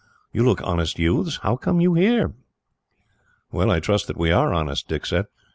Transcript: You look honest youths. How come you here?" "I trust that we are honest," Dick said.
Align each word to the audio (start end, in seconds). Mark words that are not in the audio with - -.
You 0.33 0.43
look 0.43 0.63
honest 0.63 0.97
youths. 0.97 1.37
How 1.43 1.57
come 1.57 1.79
you 1.79 1.93
here?" 1.93 2.33
"I 3.55 3.79
trust 3.79 4.07
that 4.07 4.17
we 4.17 4.31
are 4.31 4.51
honest," 4.51 4.87
Dick 4.87 5.05
said. 5.05 5.27